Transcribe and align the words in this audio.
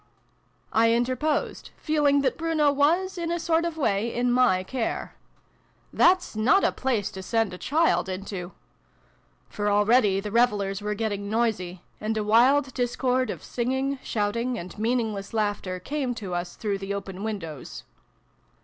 I 0.73 0.93
interposed, 0.93 1.69
feeling 1.77 2.21
that 2.21 2.35
Bruno 2.35 2.71
was, 2.71 3.19
in 3.19 3.29
a 3.31 3.39
sort 3.39 3.65
of 3.65 3.77
way, 3.77 4.11
in 4.11 4.31
my 4.31 4.63
care. 4.63 5.13
"That's 5.93 6.35
not 6.35 6.63
a 6.63 6.71
place 6.71 7.11
to 7.11 7.21
send 7.21 7.53
a 7.53 7.59
child 7.59 8.09
into." 8.09 8.51
For 9.47 9.69
already 9.69 10.19
the 10.19 10.31
revelers 10.31 10.81
were 10.81 10.95
getting 10.95 11.29
noisy: 11.29 11.83
and 11.99 12.17
a 12.17 12.23
wild 12.23 12.73
discord 12.73 13.29
of 13.29 13.43
singing, 13.43 13.99
shouting, 14.01 14.57
and 14.57 14.75
meaningless 14.79 15.35
laughter 15.35 15.79
came 15.79 16.15
to 16.15 16.33
us 16.33 16.55
through 16.55 16.79
the 16.79 16.95
open 16.95 17.23
windows. 17.23 17.83